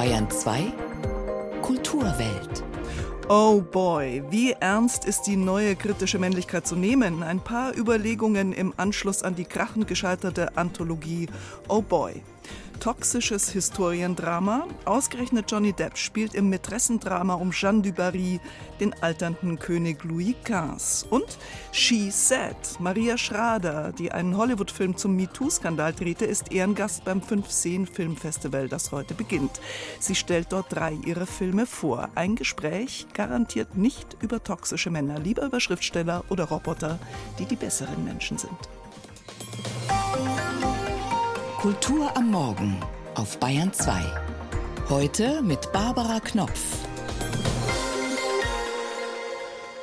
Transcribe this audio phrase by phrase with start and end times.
[0.00, 0.72] Bayern 2
[1.60, 2.64] Kulturwelt.
[3.28, 7.22] Oh boy, wie ernst ist die neue kritische Männlichkeit zu nehmen?
[7.22, 11.28] Ein paar Überlegungen im Anschluss an die krachend gescheiterte Anthologie
[11.68, 12.22] Oh boy
[12.80, 14.66] toxisches Historiendrama.
[14.86, 18.40] Ausgerechnet Johnny Depp spielt im Mätressendrama um Jeanne du Barry
[18.80, 21.06] den alternden König Louis XV.
[21.10, 21.38] Und
[21.72, 27.46] She Said, Maria Schrader, die einen Hollywood-Film zum MeToo-Skandal drehte, ist Ehrengast beim 5
[27.92, 29.60] Filmfestival, das heute beginnt.
[30.00, 32.08] Sie stellt dort drei ihrer Filme vor.
[32.14, 36.98] Ein Gespräch garantiert nicht über toxische Männer, lieber über Schriftsteller oder Roboter,
[37.38, 38.58] die die besseren Menschen sind.
[41.60, 42.80] Kultur am Morgen
[43.16, 43.92] auf Bayern 2.
[44.88, 46.58] Heute mit Barbara Knopf.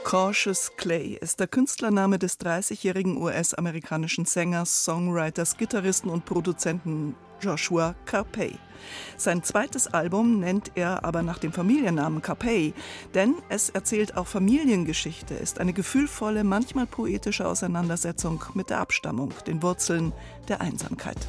[0.03, 8.55] Cautious Clay ist der Künstlername des 30-jährigen US-amerikanischen Sängers, Songwriters, Gitarristen und Produzenten Joshua Carpey.
[9.15, 12.73] Sein zweites Album nennt er aber nach dem Familiennamen Carpey,
[13.13, 19.61] denn es erzählt auch Familiengeschichte, ist eine gefühlvolle, manchmal poetische Auseinandersetzung mit der Abstammung, den
[19.61, 20.11] Wurzeln
[20.47, 21.27] der Einsamkeit.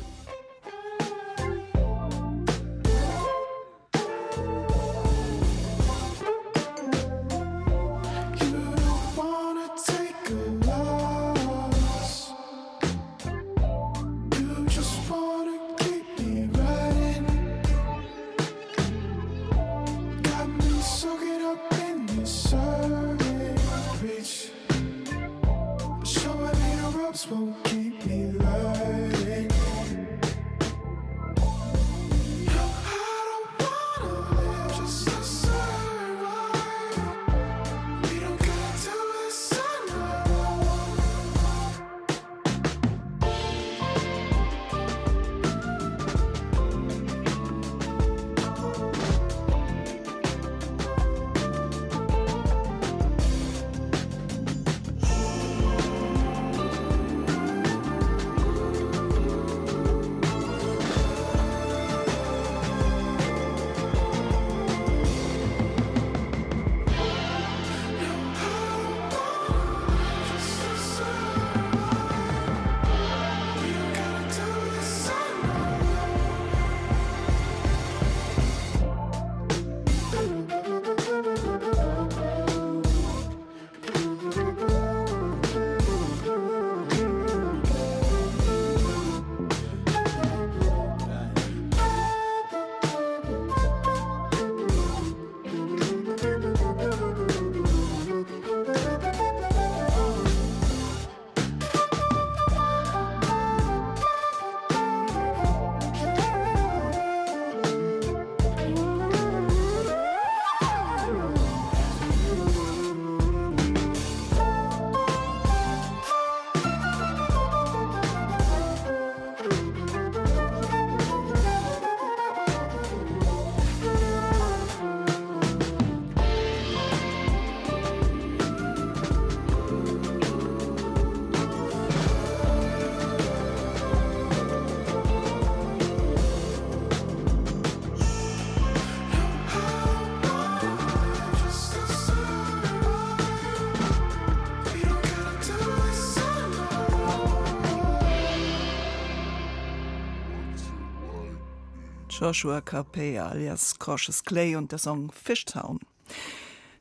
[152.18, 155.78] Joshua Carpey alias Cautious Clay und der Song Fishtown.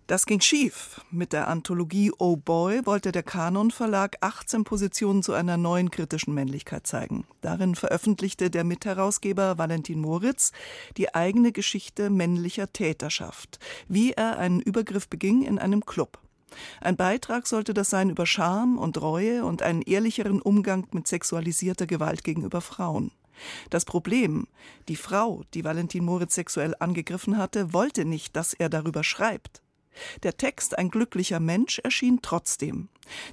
[0.07, 0.99] Das ging schief.
[1.11, 6.33] Mit der Anthologie Oh Boy wollte der Kanon Verlag 18 Positionen zu einer neuen kritischen
[6.33, 7.27] Männlichkeit zeigen.
[7.41, 10.53] Darin veröffentlichte der Mitherausgeber Valentin Moritz
[10.97, 16.17] die eigene Geschichte männlicher Täterschaft, wie er einen Übergriff beging in einem Club.
[16.81, 21.85] Ein Beitrag sollte das sein über Scham und Reue und einen ehrlicheren Umgang mit sexualisierter
[21.85, 23.11] Gewalt gegenüber Frauen.
[23.69, 24.47] Das Problem,
[24.87, 29.61] die Frau, die Valentin Moritz sexuell angegriffen hatte, wollte nicht, dass er darüber schreibt.
[30.23, 32.89] Der Text Ein glücklicher Mensch erschien trotzdem.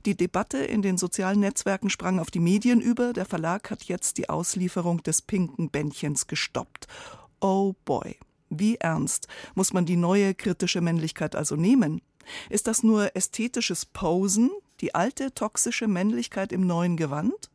[0.06, 4.18] Die Debatte in den sozialen Netzwerken sprang auf die Medien über, der Verlag hat jetzt
[4.18, 6.86] die Auslieferung des pinken Bändchens gestoppt.
[7.40, 8.16] Oh boy.
[8.50, 12.02] Wie ernst muss man die neue kritische Männlichkeit also nehmen?
[12.48, 14.50] Ist das nur ästhetisches Posen,
[14.80, 17.50] die alte toxische Männlichkeit im neuen Gewand?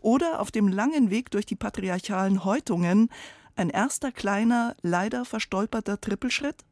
[0.00, 3.08] Oder auf dem langen Weg durch die patriarchalen Häutungen
[3.56, 6.64] ein erster kleiner, leider verstolperter Trippelschritt?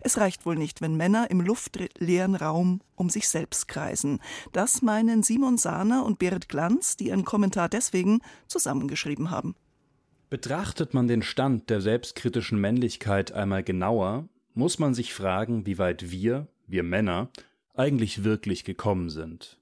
[0.00, 4.20] Es reicht wohl nicht, wenn Männer im luftleeren Raum um sich selbst kreisen.
[4.52, 9.56] Das meinen Simon Sahner und Berit Glanz, die ihren Kommentar deswegen zusammengeschrieben haben.
[10.30, 16.10] Betrachtet man den Stand der selbstkritischen Männlichkeit einmal genauer, muss man sich fragen, wie weit
[16.10, 17.28] wir, wir Männer,
[17.74, 19.58] eigentlich wirklich gekommen sind.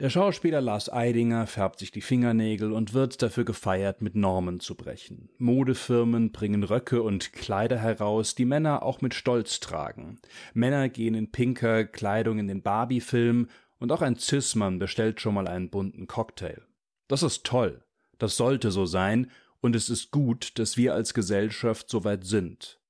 [0.00, 4.74] Der Schauspieler Lars Eidinger färbt sich die Fingernägel und wird dafür gefeiert, mit Normen zu
[4.74, 5.28] brechen.
[5.38, 10.18] Modefirmen bringen Röcke und Kleider heraus, die Männer auch mit Stolz tragen.
[10.52, 13.48] Männer gehen in pinker Kleidung in den Barbie-Film
[13.78, 16.62] und auch ein Cis-Mann bestellt schon mal einen bunten Cocktail.
[17.06, 17.84] Das ist toll.
[18.18, 19.30] Das sollte so sein
[19.60, 22.80] und es ist gut, dass wir als Gesellschaft so weit sind.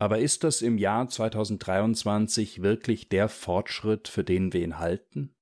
[0.00, 5.34] Aber ist das im Jahr 2023 wirklich der Fortschritt, für den wir ihn halten?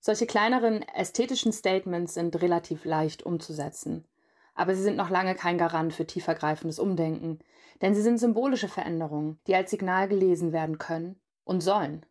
[0.00, 4.04] Solche kleineren ästhetischen Statements sind relativ leicht umzusetzen.
[4.54, 7.40] Aber sie sind noch lange kein Garant für tiefergreifendes Umdenken,
[7.82, 12.06] denn sie sind symbolische Veränderungen, die als Signal gelesen werden können und sollen.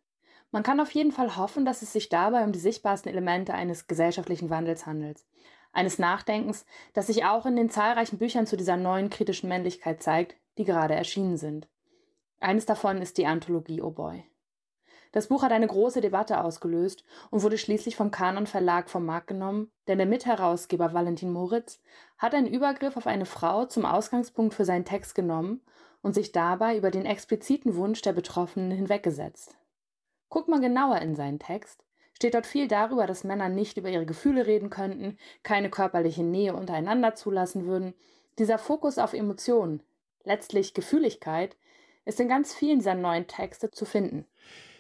[0.52, 3.88] Man kann auf jeden Fall hoffen, dass es sich dabei um die sichtbarsten Elemente eines
[3.88, 5.26] gesellschaftlichen Wandels handelt.
[5.74, 10.36] Eines Nachdenkens, das sich auch in den zahlreichen Büchern zu dieser neuen kritischen Männlichkeit zeigt,
[10.58, 11.68] die gerade erschienen sind.
[12.40, 14.24] Eines davon ist die Anthologie Oh Boy.
[15.16, 19.28] Das Buch hat eine große Debatte ausgelöst und wurde schließlich vom Kanon Verlag vom Markt
[19.28, 21.80] genommen, denn der Mitherausgeber Valentin Moritz
[22.18, 25.62] hat einen Übergriff auf eine Frau zum Ausgangspunkt für seinen Text genommen
[26.02, 29.56] und sich dabei über den expliziten Wunsch der Betroffenen hinweggesetzt.
[30.28, 34.06] Guckt man genauer in seinen Text, steht dort viel darüber, dass Männer nicht über ihre
[34.06, 37.94] Gefühle reden könnten, keine körperliche Nähe untereinander zulassen würden.
[38.38, 39.82] Dieser Fokus auf Emotionen,
[40.26, 41.56] letztlich Gefühligkeit,
[42.04, 44.26] ist in ganz vielen dieser neuen Texte zu finden.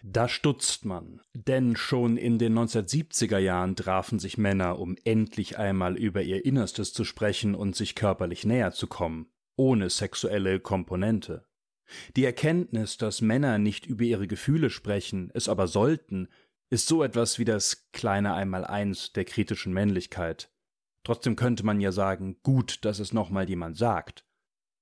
[0.08, 5.98] Da stutzt man, denn schon in den 1970er Jahren trafen sich Männer, um endlich einmal
[5.98, 11.48] über ihr Innerstes zu sprechen und sich körperlich näher zu kommen, ohne sexuelle Komponente.
[12.16, 16.28] Die Erkenntnis, dass Männer nicht über ihre Gefühle sprechen, es aber sollten,
[16.70, 20.54] ist so etwas wie das kleine Einmaleins der kritischen Männlichkeit.
[21.04, 24.24] Trotzdem könnte man ja sagen, gut, dass es nochmal jemand sagt.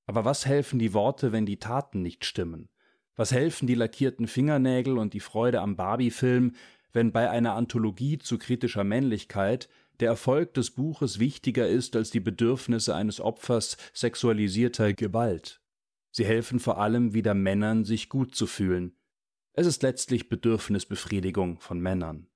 [0.05, 2.67] Aber was helfen die Worte, wenn die Taten nicht stimmen?
[3.15, 6.55] Was helfen die lackierten Fingernägel und die Freude am Barbie-Film,
[6.93, 9.69] wenn bei einer Anthologie zu kritischer Männlichkeit
[9.99, 15.61] der Erfolg des Buches wichtiger ist als die Bedürfnisse eines Opfers sexualisierter Gewalt?
[16.11, 18.95] Sie helfen vor allem wieder Männern, sich gut zu fühlen.
[19.53, 22.27] Es ist letztlich Bedürfnisbefriedigung von Männern.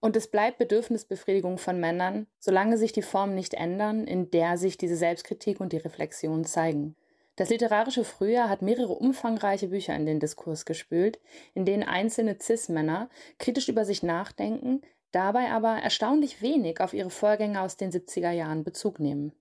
[0.00, 4.76] Und es bleibt Bedürfnisbefriedigung von Männern, solange sich die Formen nicht ändern, in der sich
[4.76, 6.96] diese Selbstkritik und die Reflexion zeigen.
[7.36, 11.18] Das literarische Frühjahr hat mehrere umfangreiche Bücher in den Diskurs gespült,
[11.54, 13.08] in denen einzelne Cis-Männer
[13.38, 14.82] kritisch über sich nachdenken,
[15.12, 19.32] dabei aber erstaunlich wenig auf ihre Vorgänger aus den 70er Jahren Bezug nehmen.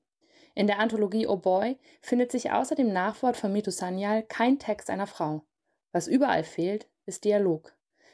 [0.55, 4.89] In der Anthologie Oh Boy findet sich außer dem Nachwort von Mitu Sanyal kein Text
[4.89, 5.43] einer Frau.
[5.91, 7.73] Was überall fehlt, ist Dialog.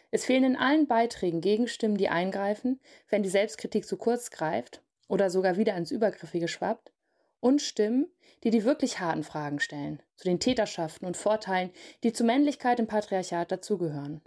[0.09, 2.79] Es fehlen in allen Beiträgen Gegenstimmen, die eingreifen,
[3.09, 6.91] wenn die Selbstkritik zu kurz greift oder sogar wieder ins Übergriffige schwappt,
[7.39, 8.07] und Stimmen,
[8.43, 11.71] die die wirklich harten Fragen stellen, zu den Täterschaften und Vorteilen,
[12.03, 14.21] die zu Männlichkeit im Patriarchat dazugehören.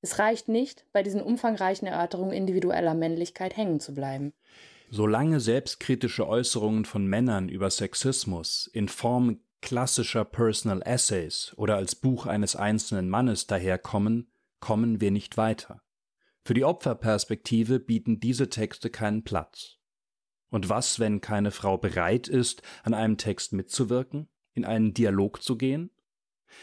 [0.00, 4.34] Es reicht nicht, bei diesen umfangreichen Erörterungen individueller Männlichkeit hängen zu bleiben.
[4.90, 12.26] Solange selbstkritische Äußerungen von Männern über Sexismus in Form klassischer Personal Essays oder als Buch
[12.26, 14.30] eines einzelnen Mannes daherkommen,
[14.60, 15.80] kommen wir nicht weiter.
[16.44, 19.78] Für die Opferperspektive bieten diese Texte keinen Platz.
[20.54, 25.58] Und was, wenn keine Frau bereit ist, an einem Text mitzuwirken, in einen Dialog zu
[25.58, 25.90] gehen?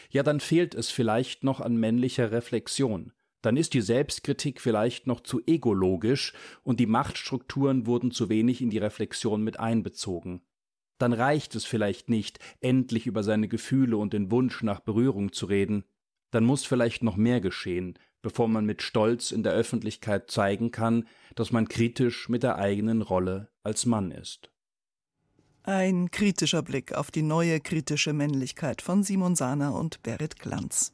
[0.08, 5.20] Ja, dann fehlt es vielleicht noch an männlicher Reflexion, dann ist die Selbstkritik vielleicht noch
[5.20, 6.32] zu egologisch
[6.62, 10.40] und die Machtstrukturen wurden zu wenig in die Reflexion mit einbezogen.
[10.96, 15.44] Dann reicht es vielleicht nicht, endlich über seine Gefühle und den Wunsch nach Berührung zu
[15.44, 15.84] reden,
[16.30, 21.06] dann muss vielleicht noch mehr geschehen, bevor man mit Stolz in der Öffentlichkeit zeigen kann,
[21.34, 24.50] dass man kritisch mit der eigenen Rolle als Mann ist.
[25.64, 30.92] Ein kritischer Blick auf die neue kritische Männlichkeit von Simon Sahner und Berit Glanz.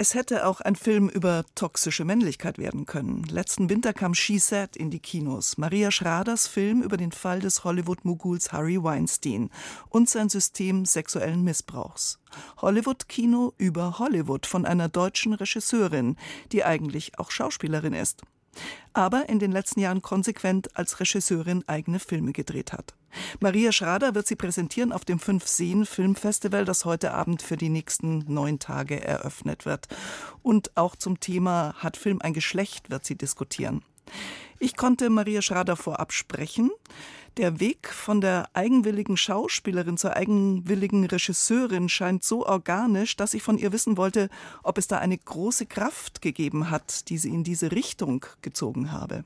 [0.00, 3.24] Es hätte auch ein Film über toxische Männlichkeit werden können.
[3.24, 5.58] Letzten Winter kam She Said in die Kinos.
[5.58, 9.50] Maria Schraders Film über den Fall des Hollywood-Moguls Harry Weinstein
[9.88, 12.20] und sein System sexuellen Missbrauchs.
[12.58, 16.16] Hollywood-Kino über Hollywood von einer deutschen Regisseurin,
[16.52, 18.22] die eigentlich auch Schauspielerin ist
[18.92, 22.94] aber in den letzten Jahren konsequent als Regisseurin eigene Filme gedreht hat.
[23.40, 27.68] Maria Schrader wird sie präsentieren auf dem Fünf Seen Filmfestival, das heute Abend für die
[27.68, 29.88] nächsten neun Tage eröffnet wird.
[30.42, 33.82] Und auch zum Thema Hat Film ein Geschlecht wird sie diskutieren.
[34.58, 36.70] Ich konnte Maria Schrader vorab sprechen.
[37.36, 43.58] Der Weg von der eigenwilligen Schauspielerin zur eigenwilligen Regisseurin scheint so organisch, dass ich von
[43.58, 44.28] ihr wissen wollte,
[44.64, 49.24] ob es da eine große Kraft gegeben hat, die sie in diese Richtung gezogen habe.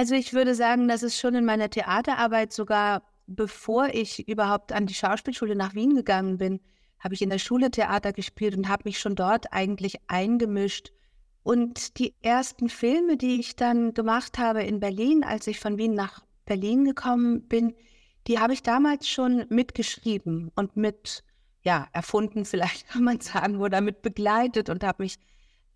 [0.00, 4.86] Also ich würde sagen, dass es schon in meiner Theaterarbeit sogar bevor ich überhaupt an
[4.86, 6.58] die Schauspielschule nach Wien gegangen bin,
[7.00, 10.90] habe ich in der Schule Theater gespielt und habe mich schon dort eigentlich eingemischt.
[11.42, 15.92] Und die ersten Filme, die ich dann gemacht habe in Berlin, als ich von Wien
[15.92, 17.74] nach Berlin gekommen bin,
[18.26, 21.24] die habe ich damals schon mitgeschrieben und mit,
[21.60, 25.18] ja, erfunden, vielleicht kann man sagen, oder mit begleitet und habe mich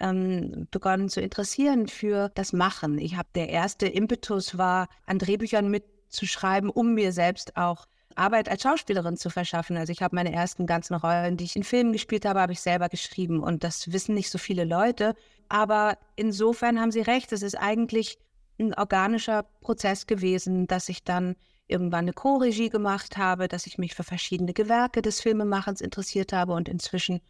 [0.00, 2.98] ähm, begonnen zu interessieren für das Machen.
[2.98, 7.86] Ich habe der erste Impetus war, an Drehbüchern mitzuschreiben, um mir selbst auch
[8.16, 9.76] Arbeit als Schauspielerin zu verschaffen.
[9.76, 12.60] Also ich habe meine ersten ganzen Rollen, die ich in Filmen gespielt habe, habe ich
[12.60, 15.14] selber geschrieben und das wissen nicht so viele Leute.
[15.48, 18.18] Aber insofern haben Sie recht, es ist eigentlich
[18.58, 21.34] ein organischer Prozess gewesen, dass ich dann
[21.66, 26.52] irgendwann eine Co-Regie gemacht habe, dass ich mich für verschiedene Gewerke des Filmemachens interessiert habe
[26.52, 27.20] und inzwischen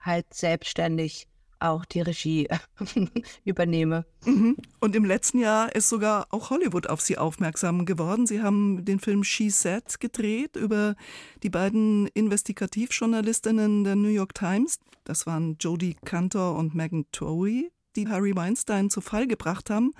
[0.00, 1.26] halt selbstständig
[1.60, 2.48] auch die Regie
[3.44, 4.06] übernehme.
[4.24, 4.56] Mhm.
[4.80, 8.26] Und im letzten Jahr ist sogar auch Hollywood auf Sie aufmerksam geworden.
[8.26, 10.94] Sie haben den Film She Said gedreht über
[11.42, 14.78] die beiden Investigativjournalistinnen der New York Times.
[15.04, 19.92] Das waren Jodie Cantor und Megan Towie, die Harry Weinstein zu Fall gebracht haben,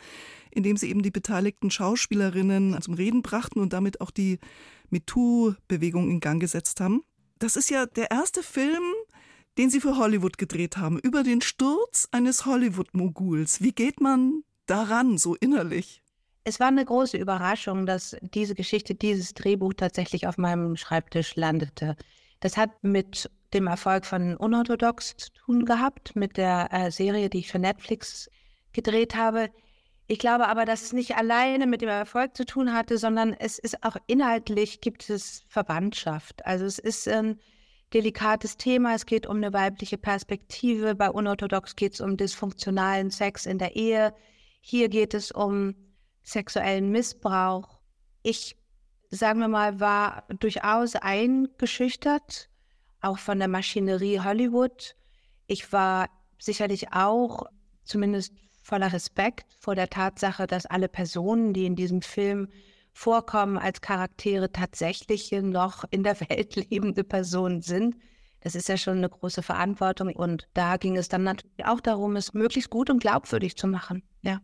[0.51, 4.39] indem sie eben die beteiligten Schauspielerinnen zum Reden brachten und damit auch die
[4.91, 7.03] MeToo-Bewegung in Gang gesetzt haben.
[7.39, 8.83] Das ist ja der erste Film,
[9.59, 13.61] den Sie für Hollywood gedreht haben, über den Sturz eines Hollywood-Moguls.
[13.61, 16.01] Wie geht man daran, so innerlich?
[16.45, 21.97] Es war eine große Überraschung, dass diese Geschichte, dieses Drehbuch tatsächlich auf meinem Schreibtisch landete.
[22.39, 27.39] Das hat mit dem Erfolg von Unorthodox zu tun gehabt, mit der äh, Serie, die
[27.39, 28.31] ich für Netflix
[28.73, 29.51] gedreht habe.
[30.07, 33.59] Ich glaube aber, dass es nicht alleine mit dem Erfolg zu tun hatte, sondern es
[33.59, 36.47] ist auch inhaltlich gibt es Verwandtschaft.
[36.47, 37.41] Also es ist ein
[37.93, 38.95] delikates Thema.
[38.95, 40.95] Es geht um eine weibliche Perspektive.
[40.95, 44.15] Bei Unorthodox geht es um dysfunktionalen Sex in der Ehe.
[44.61, 45.75] Hier geht es um
[46.23, 47.79] sexuellen Missbrauch.
[48.23, 48.57] Ich,
[49.11, 52.51] sagen wir mal, war durchaus eingeschüchtert,
[53.01, 54.95] auch von der Maschinerie Hollywood.
[55.47, 57.45] Ich war sicherlich auch
[57.85, 62.49] zumindest voller Respekt vor der Tatsache, dass alle Personen, die in diesem Film
[62.99, 67.97] vorkommen als Charaktere tatsächliche noch in der Welt lebende Personen sind.
[68.41, 70.15] Das ist ja schon eine große Verantwortung.
[70.15, 74.03] Und da ging es dann natürlich auch darum, es möglichst gut und glaubwürdig zu machen.
[74.23, 74.41] Ja.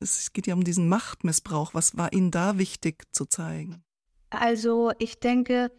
[0.00, 1.74] Es geht ja um diesen Machtmissbrauch.
[1.74, 3.84] Was war Ihnen da wichtig zu zeigen?
[4.30, 5.70] Also ich denke,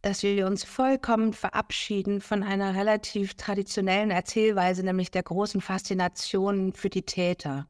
[0.00, 6.88] dass wir uns vollkommen verabschieden von einer relativ traditionellen Erzählweise, nämlich der großen Faszination für
[6.88, 7.68] die Täter.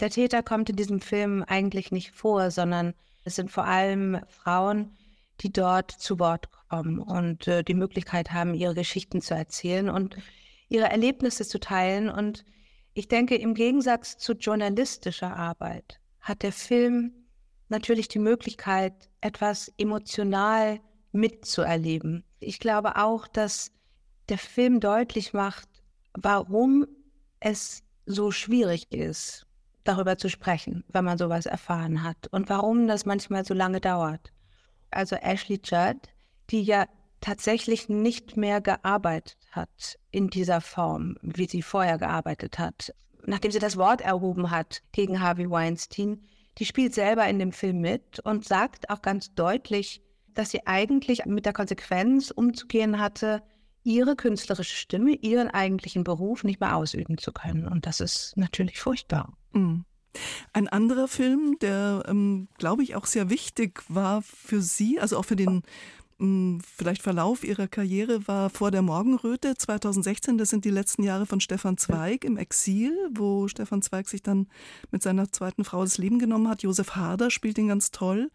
[0.00, 4.96] Der Täter kommt in diesem Film eigentlich nicht vor, sondern es sind vor allem Frauen,
[5.40, 10.16] die dort zu Wort kommen und äh, die Möglichkeit haben, ihre Geschichten zu erzählen und
[10.68, 12.08] ihre Erlebnisse zu teilen.
[12.08, 12.44] Und
[12.92, 17.12] ich denke, im Gegensatz zu journalistischer Arbeit hat der Film
[17.68, 20.80] natürlich die Möglichkeit, etwas emotional
[21.12, 22.24] mitzuerleben.
[22.40, 23.72] Ich glaube auch, dass
[24.28, 25.68] der Film deutlich macht,
[26.14, 26.86] warum
[27.40, 29.46] es so schwierig ist,
[29.84, 34.32] darüber zu sprechen, wenn man sowas erfahren hat und warum das manchmal so lange dauert.
[34.90, 36.08] Also Ashley Judd,
[36.50, 36.86] die ja
[37.20, 42.92] tatsächlich nicht mehr gearbeitet hat in dieser Form, wie sie vorher gearbeitet hat,
[43.24, 46.26] nachdem sie das Wort erhoben hat gegen Harvey Weinstein,
[46.58, 50.02] die spielt selber in dem Film mit und sagt auch ganz deutlich,
[50.34, 53.42] dass sie eigentlich mit der Konsequenz umzugehen hatte,
[53.84, 57.68] ihre künstlerische Stimme, ihren eigentlichen Beruf nicht mehr ausüben zu können.
[57.68, 59.36] Und das ist natürlich furchtbar.
[59.52, 59.84] Mhm.
[60.52, 65.24] Ein anderer Film, der, ähm, glaube ich, auch sehr wichtig war für Sie, also auch
[65.24, 65.62] für den
[66.20, 70.38] ähm, vielleicht Verlauf Ihrer Karriere, war Vor der Morgenröte 2016.
[70.38, 74.46] Das sind die letzten Jahre von Stefan Zweig im Exil, wo Stefan Zweig sich dann
[74.90, 76.62] mit seiner zweiten Frau das Leben genommen hat.
[76.62, 78.30] Josef Harder spielt ihn ganz toll.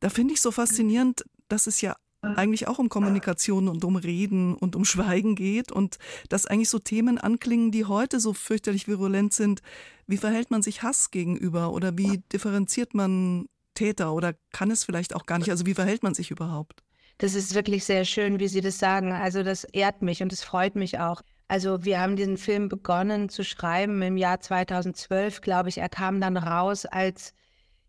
[0.00, 4.54] Da finde ich so faszinierend, dass es ja eigentlich auch um Kommunikation und um Reden
[4.54, 5.98] und um Schweigen geht und
[6.28, 9.62] dass eigentlich so Themen anklingen, die heute so fürchterlich virulent sind.
[10.06, 15.14] Wie verhält man sich Hass gegenüber oder wie differenziert man Täter oder kann es vielleicht
[15.14, 15.50] auch gar nicht?
[15.50, 16.82] Also wie verhält man sich überhaupt?
[17.18, 19.12] Das ist wirklich sehr schön, wie Sie das sagen.
[19.12, 21.22] Also das ehrt mich und es freut mich auch.
[21.48, 25.78] Also wir haben diesen Film begonnen zu schreiben im Jahr 2012, glaube ich.
[25.78, 27.32] Er kam dann raus, als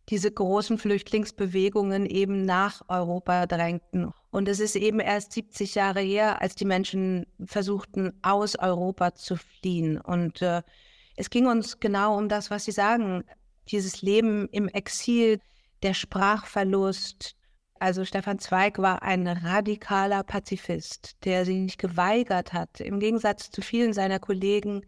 [0.09, 4.11] diese großen Flüchtlingsbewegungen eben nach Europa drängten.
[4.31, 9.35] Und es ist eben erst 70 Jahre her, als die Menschen versuchten, aus Europa zu
[9.35, 9.99] fliehen.
[9.99, 10.63] Und äh,
[11.15, 13.23] es ging uns genau um das, was Sie sagen.
[13.67, 15.39] Dieses Leben im Exil,
[15.83, 17.35] der Sprachverlust.
[17.79, 23.61] Also Stefan Zweig war ein radikaler Pazifist, der sich nicht geweigert hat, im Gegensatz zu
[23.61, 24.81] vielen seiner Kollegen,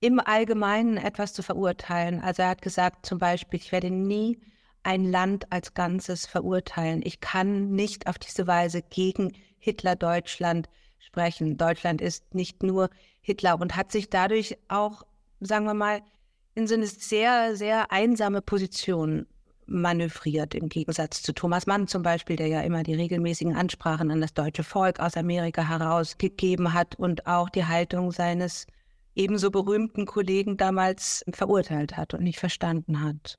[0.00, 2.20] im Allgemeinen etwas zu verurteilen.
[2.20, 4.40] Also er hat gesagt zum Beispiel, ich werde nie
[4.82, 7.00] ein Land als Ganzes verurteilen.
[7.04, 10.68] Ich kann nicht auf diese Weise gegen Hitler-Deutschland
[10.98, 11.56] sprechen.
[11.56, 15.02] Deutschland ist nicht nur Hitler und hat sich dadurch auch,
[15.40, 16.02] sagen wir mal,
[16.54, 19.26] in so eine sehr, sehr einsame Position
[19.66, 24.20] manövriert, im Gegensatz zu Thomas Mann zum Beispiel, der ja immer die regelmäßigen Ansprachen an
[24.20, 28.66] das deutsche Volk aus Amerika herausgegeben hat und auch die Haltung seines
[29.14, 33.38] ebenso berühmten Kollegen damals verurteilt hat und nicht verstanden hat.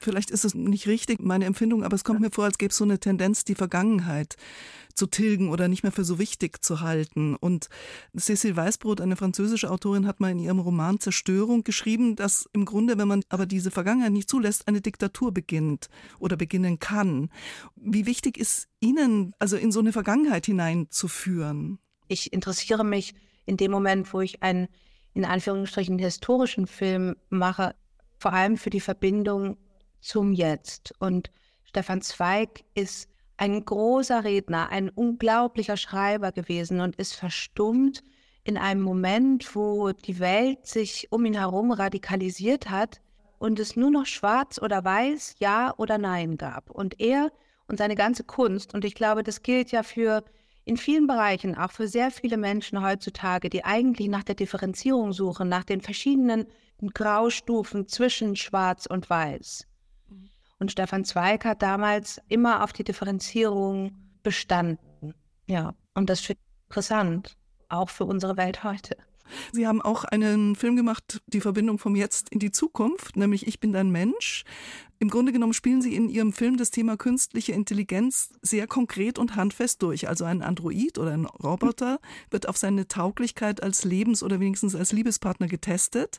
[0.00, 2.76] Vielleicht ist es nicht richtig, meine Empfindung, aber es kommt mir vor, als gäbe es
[2.76, 4.36] so eine Tendenz, die Vergangenheit
[4.98, 7.36] zu tilgen oder nicht mehr für so wichtig zu halten.
[7.36, 7.68] Und
[8.16, 12.98] Cécile Weißbrot, eine französische Autorin, hat mal in ihrem Roman Zerstörung geschrieben, dass im Grunde,
[12.98, 15.88] wenn man aber diese Vergangenheit nicht zulässt, eine Diktatur beginnt
[16.18, 17.30] oder beginnen kann.
[17.76, 21.78] Wie wichtig ist Ihnen, also in so eine Vergangenheit hineinzuführen?
[22.08, 23.14] Ich interessiere mich
[23.46, 24.68] in dem Moment, wo ich einen
[25.14, 27.74] in Anführungsstrichen historischen Film mache,
[28.18, 29.56] vor allem für die Verbindung
[30.00, 30.92] zum Jetzt.
[30.98, 31.30] Und
[31.64, 38.02] Stefan Zweig ist ein großer Redner, ein unglaublicher Schreiber gewesen und ist verstummt
[38.44, 43.00] in einem Moment, wo die Welt sich um ihn herum radikalisiert hat
[43.38, 46.70] und es nur noch schwarz oder weiß, ja oder nein gab.
[46.70, 47.30] Und er
[47.68, 50.24] und seine ganze Kunst, und ich glaube, das gilt ja für
[50.64, 55.48] in vielen Bereichen, auch für sehr viele Menschen heutzutage, die eigentlich nach der Differenzierung suchen,
[55.48, 56.46] nach den verschiedenen
[56.80, 59.66] Graustufen zwischen Schwarz und Weiß.
[60.58, 65.14] Und Stefan Zweig hat damals immer auf die Differenzierung bestanden.
[65.46, 67.36] Ja, und das finde ich interessant,
[67.68, 68.96] auch für unsere Welt heute.
[69.52, 73.60] Sie haben auch einen Film gemacht, die Verbindung vom Jetzt in die Zukunft, nämlich Ich
[73.60, 74.44] bin dein Mensch.
[75.00, 79.36] Im Grunde genommen spielen Sie in Ihrem Film das Thema künstliche Intelligenz sehr konkret und
[79.36, 80.08] handfest durch.
[80.08, 84.92] Also ein Android oder ein Roboter wird auf seine Tauglichkeit als Lebens- oder wenigstens als
[84.92, 86.18] Liebespartner getestet.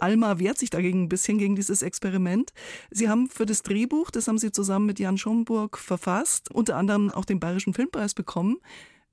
[0.00, 2.52] Alma wehrt sich dagegen ein bisschen gegen dieses Experiment.
[2.90, 7.12] Sie haben für das Drehbuch, das haben Sie zusammen mit Jan Schomburg verfasst, unter anderem
[7.12, 8.56] auch den Bayerischen Filmpreis bekommen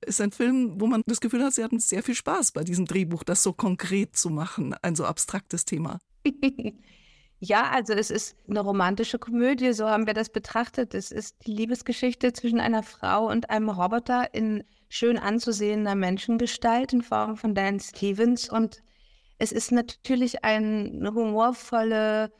[0.04, 2.86] ist ein Film, wo man das Gefühl hat, sie hatten sehr viel Spaß bei diesem
[2.86, 5.98] Drehbuch, das so konkret zu machen, ein so abstraktes Thema.
[7.46, 10.94] Ja, also es ist eine romantische Komödie, so haben wir das betrachtet.
[10.94, 17.02] Es ist die Liebesgeschichte zwischen einer Frau und einem Roboter in schön anzusehender Menschengestalt in
[17.02, 18.48] Form von Dan Stevens.
[18.48, 18.82] Und
[19.36, 22.32] es ist natürlich eine humorvolle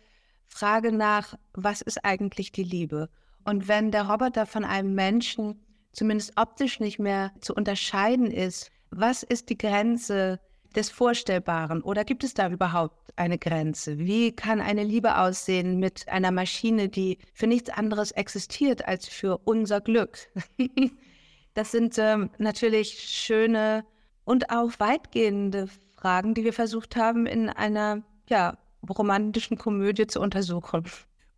[0.47, 3.11] Frage nach, was ist eigentlich die Liebe?
[3.45, 5.61] Und wenn der Roboter von einem Menschen
[5.95, 10.41] zumindest optisch nicht mehr zu unterscheiden ist, was ist die Grenze
[10.75, 13.99] des Vorstellbaren oder gibt es da überhaupt eine Grenze?
[13.99, 19.39] Wie kann eine Liebe aussehen mit einer Maschine, die für nichts anderes existiert als für
[19.45, 20.19] unser Glück?
[21.55, 23.85] das sind ähm, natürlich schöne
[24.25, 30.85] und auch weitgehende Fragen, die wir versucht haben, in einer ja, romantischen Komödie zu untersuchen.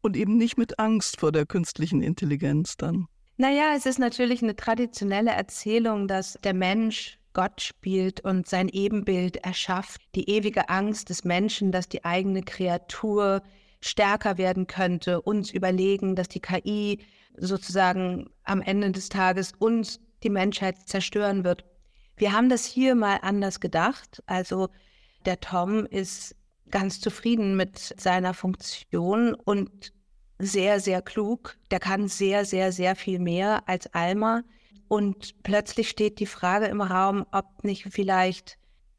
[0.01, 3.07] Und eben nicht mit Angst vor der künstlichen Intelligenz dann.
[3.39, 9.37] Naja, es ist natürlich eine traditionelle Erzählung, dass der Mensch Gott spielt und sein Ebenbild
[9.45, 10.01] erschafft.
[10.15, 13.43] Die ewige Angst des Menschen, dass die eigene Kreatur
[13.83, 17.05] stärker werden könnte, uns überlegen, dass die KI
[17.37, 21.67] sozusagen am Ende des Tages uns, die Menschheit, zerstören wird.
[22.17, 24.23] Wir haben das hier mal anders gedacht.
[24.25, 24.71] Also
[25.27, 26.35] der Tom ist
[26.71, 29.93] ganz zufrieden mit seiner Funktion und
[30.39, 31.57] sehr, sehr klug.
[31.71, 34.43] Der kann sehr, sehr, sehr viel mehr als Alma.
[34.89, 38.59] Und plötzlich steht die Frage im Raum, ob nicht vielleicht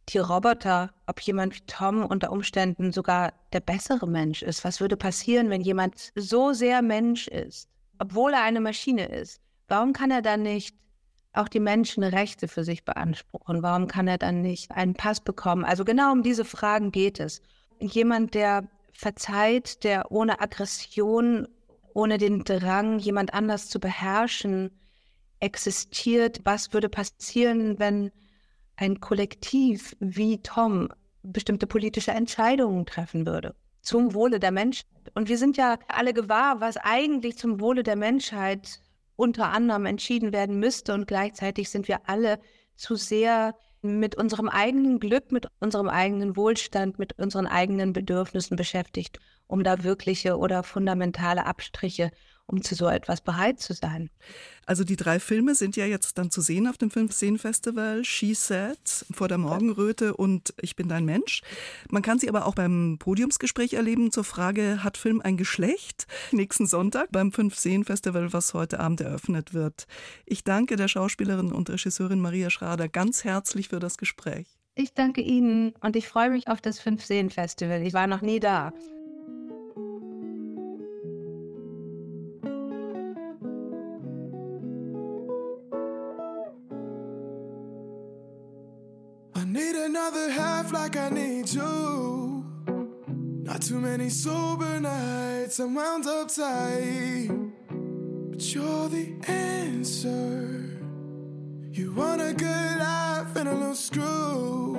[0.09, 4.63] die Roboter, ob jemand wie Tom unter Umständen sogar der bessere Mensch ist.
[4.63, 7.69] Was würde passieren, wenn jemand so sehr Mensch ist,
[7.99, 9.41] obwohl er eine Maschine ist?
[9.67, 10.75] Warum kann er dann nicht
[11.33, 13.63] auch die Menschenrechte für sich beanspruchen?
[13.63, 15.65] Warum kann er dann nicht einen Pass bekommen?
[15.65, 17.41] Also genau um diese Fragen geht es.
[17.79, 21.47] Jemand, der verzeiht, der ohne Aggression,
[21.93, 24.71] ohne den Drang, jemand anders zu beherrschen,
[25.39, 26.41] existiert.
[26.45, 28.11] Was würde passieren, wenn
[28.75, 30.89] ein Kollektiv wie Tom
[31.21, 33.55] bestimmte politische Entscheidungen treffen würde?
[33.81, 34.87] Zum Wohle der Menschheit.
[35.13, 38.81] Und wir sind ja alle gewahr, was eigentlich zum Wohle der Menschheit
[39.15, 40.95] unter anderem entschieden werden müsste.
[40.95, 42.39] Und gleichzeitig sind wir alle
[42.75, 49.19] zu sehr mit unserem eigenen Glück, mit unserem eigenen Wohlstand, mit unseren eigenen Bedürfnissen beschäftigt,
[49.47, 52.11] um da wirkliche oder fundamentale Abstriche
[52.47, 54.09] um zu so etwas bereit zu sein.
[54.65, 59.05] Also die drei Filme sind ja jetzt dann zu sehen auf dem Filmszenenfestival She Said,
[59.11, 61.41] Vor der Morgenröte und Ich bin dein Mensch.
[61.89, 66.07] Man kann sie aber auch beim Podiumsgespräch erleben zur Frage, hat Film ein Geschlecht?
[66.31, 69.87] Nächsten Sonntag beim Fünf-Seen-Festival, was heute Abend eröffnet wird.
[70.25, 74.47] Ich danke der Schauspielerin und Regisseurin Maria Schrader ganz herzlich für das Gespräch.
[74.75, 77.81] Ich danke Ihnen und ich freue mich auf das Fünf-Seen-Festival.
[77.81, 78.73] Ich war noch nie da.
[90.67, 92.43] Half like I need you.
[93.43, 97.29] Not too many sober nights, I'm wound up tight.
[98.29, 100.79] But you're the answer.
[101.71, 104.77] You want a good life and a little screw.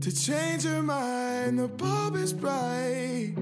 [0.00, 3.34] To change your mind, the bulb is bright.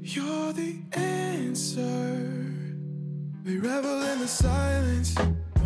[0.00, 2.52] You're the answer.
[3.44, 5.16] We revel in the silence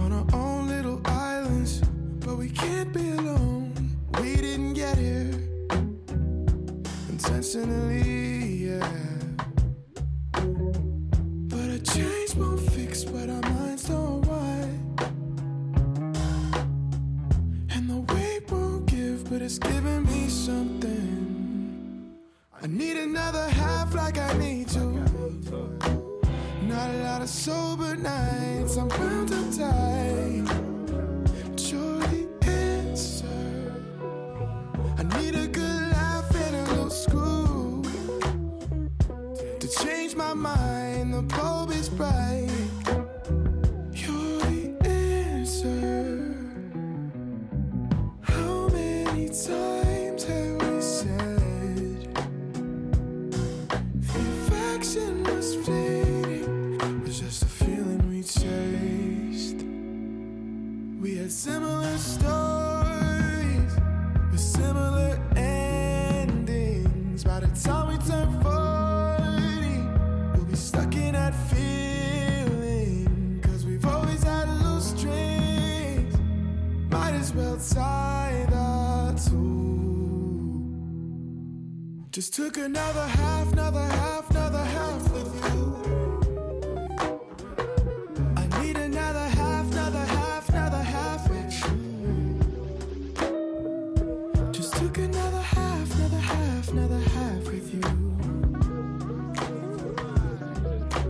[0.00, 1.80] on our own little islands,
[2.20, 3.37] but we can't be alone.
[7.38, 8.92] Intentionally, yeah.
[10.32, 15.00] But a change won't fix what our minds don't want.
[17.70, 22.16] And the weight won't give, but it's giving me something.
[22.60, 25.04] I need another half like I need you.
[26.62, 30.57] Not a lot of sober nights, I'm wound up tight.
[49.46, 49.87] time.
[82.28, 85.76] Just took another half, another half, another half with you.
[88.36, 92.38] I need another half, another half, another half with you.
[94.52, 97.82] Just took another half, another half, another half with you.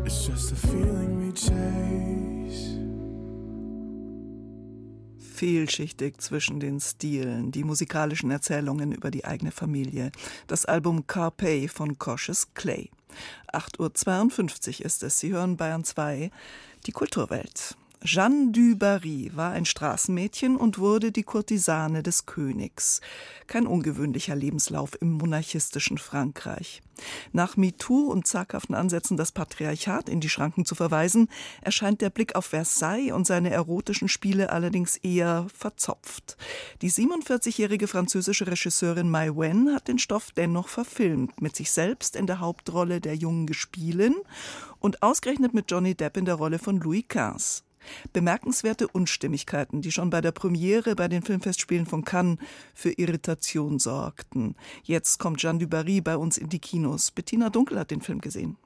[0.06, 2.27] It's just a feeling we chase.
[5.38, 10.10] Vielschichtig zwischen den Stilen, die musikalischen Erzählungen über die eigene Familie.
[10.48, 12.90] Das Album Carpe von Cautious Clay.
[13.52, 15.20] 8.52 Uhr ist es.
[15.20, 16.32] Sie hören Bayern 2,
[16.86, 17.76] die Kulturwelt.
[18.04, 23.00] Jeanne du Barry war ein Straßenmädchen und wurde die Kurtisane des Königs.
[23.48, 26.80] Kein ungewöhnlicher Lebenslauf im monarchistischen Frankreich.
[27.32, 31.28] Nach MeToo und zaghaften Ansätzen, das Patriarchat in die Schranken zu verweisen,
[31.60, 36.36] erscheint der Blick auf Versailles und seine erotischen Spiele allerdings eher verzopft.
[36.82, 42.28] Die 47-jährige französische Regisseurin Mai Wen hat den Stoff dennoch verfilmt, mit sich selbst in
[42.28, 44.14] der Hauptrolle der jungen Gespielin
[44.78, 47.64] und ausgerechnet mit Johnny Depp in der Rolle von Louis XV.
[48.12, 52.38] Bemerkenswerte Unstimmigkeiten, die schon bei der Premiere bei den Filmfestspielen von Cannes
[52.74, 54.54] für Irritation sorgten.
[54.82, 57.10] Jetzt kommt Jeanne du Barry bei uns in die Kinos.
[57.10, 58.56] Bettina Dunkel hat den Film gesehen.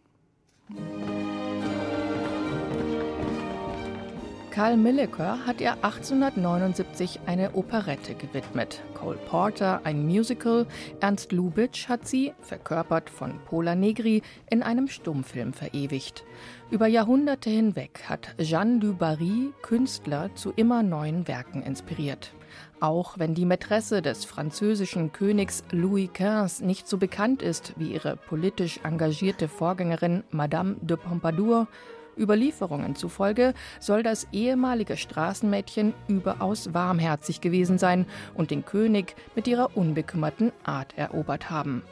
[4.53, 8.83] Karl Milleker hat ihr 1879 eine Operette gewidmet.
[8.93, 10.67] Cole Porter ein Musical,
[11.01, 16.25] Ernst Lubitsch hat sie, verkörpert von Pola Negri, in einem Stummfilm verewigt.
[16.71, 22.35] Über Jahrhunderte hinweg hat Jeanne du Barry Künstler zu immer neuen Werken inspiriert.
[22.79, 28.17] Auch wenn die Mätresse des französischen Königs Louis XV nicht so bekannt ist wie ihre
[28.17, 31.69] politisch engagierte Vorgängerin Madame de Pompadour,
[32.17, 39.77] Überlieferungen zufolge soll das ehemalige Straßenmädchen überaus warmherzig gewesen sein und den König mit ihrer
[39.77, 41.83] unbekümmerten Art erobert haben.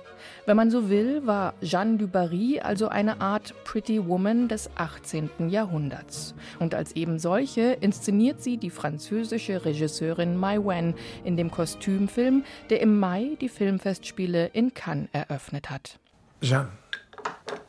[0.46, 5.48] Wenn man so will, war Jeanne du Barry also eine Art Pretty Woman des 18.
[5.48, 6.35] Jahrhunderts.
[6.59, 12.80] Und als eben solche inszeniert sie die französische Regisseurin Mai Wen in dem Kostümfilm, der
[12.80, 15.98] im Mai die Filmfestspiele in Cannes eröffnet hat.
[16.42, 16.68] Jeanne,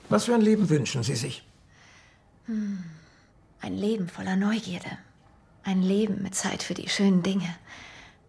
[0.10, 1.44] was für ein Leben wünschen Sie sich?
[2.46, 2.84] Hm.
[3.62, 4.98] Ein Leben voller Neugierde.
[5.64, 7.56] Ein Leben mit Zeit für die schönen Dinge.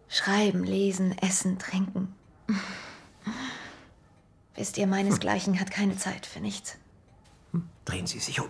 [0.08, 2.14] Schreiben, lesen, essen, trinken.
[4.54, 6.76] Wisst ihr, meinesgleichen hat keine Zeit für nichts.
[7.86, 8.48] Drehen Sie sich um.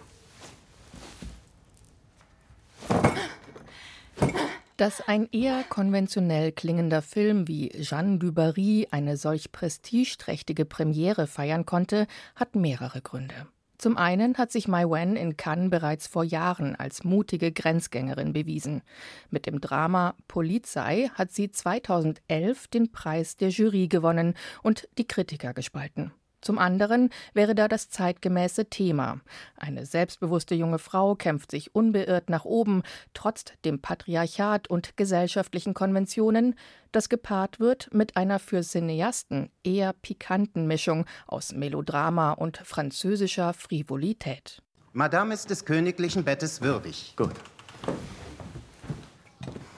[4.76, 11.64] Dass ein eher konventionell klingender Film wie Jeanne du Barry eine solch prestigeträchtige Premiere feiern
[11.64, 13.46] konnte, hat mehrere Gründe.
[13.82, 18.82] Zum einen hat sich Mai Wen in Cannes bereits vor Jahren als mutige Grenzgängerin bewiesen.
[19.28, 25.52] Mit dem Drama Polizei hat sie 2011 den Preis der Jury gewonnen und die Kritiker
[25.52, 26.12] gespalten.
[26.42, 29.20] Zum anderen wäre da das zeitgemäße Thema.
[29.56, 32.82] Eine selbstbewusste junge Frau kämpft sich unbeirrt nach oben,
[33.14, 36.56] trotz dem Patriarchat und gesellschaftlichen Konventionen,
[36.90, 44.60] das gepaart wird mit einer für Cineasten eher pikanten Mischung aus Melodrama und französischer Frivolität.
[44.92, 47.14] Madame ist des königlichen Bettes würdig.
[47.16, 47.32] Gut.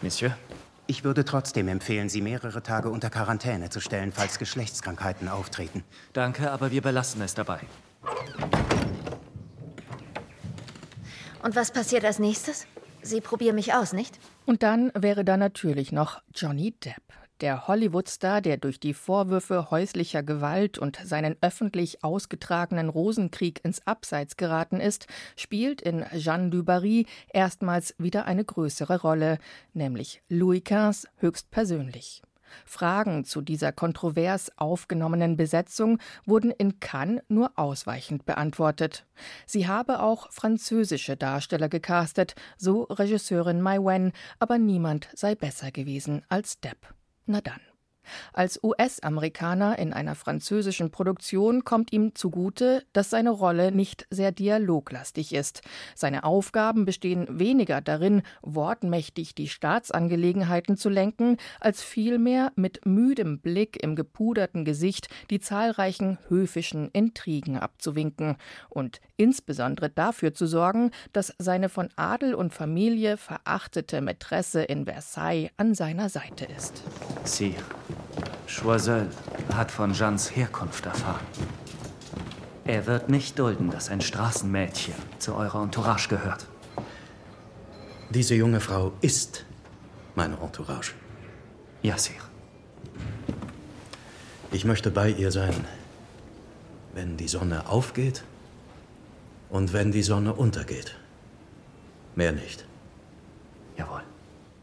[0.02, 0.36] Monsieur?
[0.86, 5.82] Ich würde trotzdem empfehlen, Sie mehrere Tage unter Quarantäne zu stellen, falls Geschlechtskrankheiten auftreten.
[6.12, 7.60] Danke, aber wir belassen es dabei.
[11.42, 12.66] Und was passiert als nächstes?
[13.02, 14.18] Sie probieren mich aus, nicht?
[14.46, 17.02] Und dann wäre da natürlich noch Johnny Depp.
[17.40, 24.36] Der Hollywood-Star, der durch die Vorwürfe häuslicher Gewalt und seinen öffentlich ausgetragenen Rosenkrieg ins Abseits
[24.36, 29.38] geraten ist, spielt in Jeanne du Barry erstmals wieder eine größere Rolle,
[29.72, 32.22] nämlich Louis XV höchstpersönlich.
[32.64, 39.06] Fragen zu dieser kontrovers aufgenommenen Besetzung wurden in Cannes nur ausweichend beantwortet.
[39.44, 46.22] Sie habe auch französische Darsteller gecastet, so Regisseurin Mai Wen, aber niemand sei besser gewesen
[46.28, 46.94] als Depp.
[47.26, 47.73] Na dann.
[48.32, 55.34] Als US-Amerikaner in einer französischen Produktion kommt ihm zugute, dass seine Rolle nicht sehr dialoglastig
[55.34, 55.62] ist.
[55.94, 63.82] Seine Aufgaben bestehen weniger darin, wortmächtig die Staatsangelegenheiten zu lenken, als vielmehr mit müdem Blick
[63.82, 68.36] im gepuderten Gesicht die zahlreichen höfischen Intrigen abzuwinken
[68.68, 75.50] und insbesondere dafür zu sorgen, dass seine von Adel und Familie verachtete Mätresse in Versailles
[75.56, 76.82] an seiner Seite ist.
[77.24, 77.54] Sie.
[78.46, 79.08] Choiseul
[79.54, 81.24] hat von Jeans Herkunft erfahren.
[82.64, 86.46] Er wird nicht dulden, dass ein Straßenmädchen zu eurer Entourage gehört.
[88.10, 89.44] Diese junge Frau ist
[90.14, 90.92] meine Entourage.
[91.82, 92.14] Ja, Sir.
[94.52, 95.64] Ich möchte bei ihr sein,
[96.94, 98.24] wenn die Sonne aufgeht
[99.50, 100.96] und wenn die Sonne untergeht.
[102.14, 102.64] Mehr nicht.
[103.76, 104.02] Jawohl.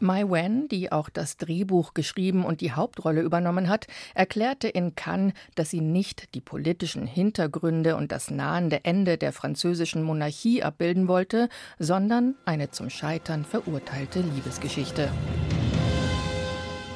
[0.02, 5.32] Mai Wen, die auch das Drehbuch geschrieben und die Hauptrolle übernommen hat, erklärte in Cannes,
[5.54, 11.48] dass sie nicht die politischen Hintergründe und das nahende Ende der französischen Monarchie abbilden wollte,
[11.78, 15.08] sondern eine zum Scheitern verurteilte Liebesgeschichte.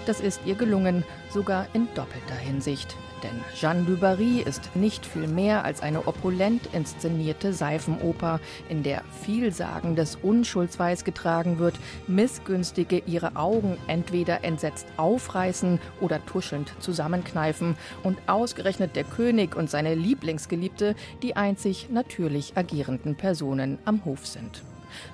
[0.04, 2.96] Das ist ihr gelungen, sogar in doppelter Hinsicht.
[3.22, 9.02] Denn Jeanne du Barry ist nicht viel mehr als eine opulent inszenierte Seifenoper, in der
[9.22, 18.96] vielsagendes Unschuldsweis getragen wird, Missgünstige ihre Augen entweder entsetzt aufreißen oder tuschelnd zusammenkneifen und ausgerechnet
[18.96, 24.62] der König und seine Lieblingsgeliebte die einzig natürlich agierenden Personen am Hof sind.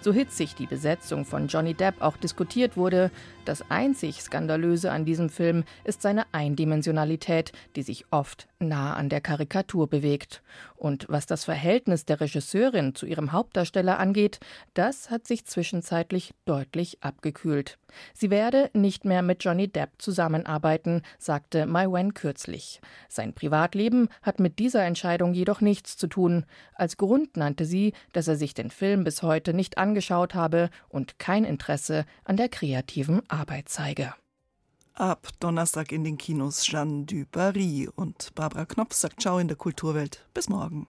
[0.00, 3.10] So hitzig die Besetzung von Johnny Depp auch diskutiert wurde,
[3.44, 9.20] das einzig Skandalöse an diesem Film ist seine Eindimensionalität, die sich oft nah an der
[9.20, 10.42] Karikatur bewegt.
[10.82, 14.40] Und was das Verhältnis der Regisseurin zu ihrem Hauptdarsteller angeht,
[14.74, 17.78] das hat sich zwischenzeitlich deutlich abgekühlt.
[18.14, 22.80] Sie werde nicht mehr mit Johnny Depp zusammenarbeiten, sagte Mai Wen kürzlich.
[23.08, 26.46] Sein Privatleben hat mit dieser Entscheidung jedoch nichts zu tun.
[26.74, 31.20] Als Grund nannte sie, dass er sich den Film bis heute nicht angeschaut habe und
[31.20, 34.14] kein Interesse an der kreativen Arbeit zeige.
[34.94, 39.56] Ab Donnerstag in den Kinos Jeanne du Barry und Barbara Knopf sagt Ciao in der
[39.56, 40.26] Kulturwelt.
[40.34, 40.80] Bis morgen.